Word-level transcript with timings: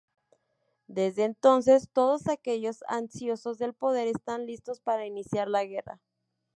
Desde 0.87 1.25
entonces, 1.25 1.87
todos 1.93 2.27
aquellos 2.27 2.83
ansiosos 2.87 3.59
del 3.59 3.75
poder 3.75 4.07
están 4.07 4.47
listo 4.47 4.73
para 4.83 5.05
iniciar 5.05 5.47
la 5.47 5.63
guerra. 5.63 6.01